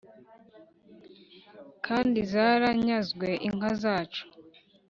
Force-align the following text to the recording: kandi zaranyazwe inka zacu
kandi 1.85 2.17
zaranyazwe 2.31 3.27
inka 3.47 3.71
zacu 3.81 4.23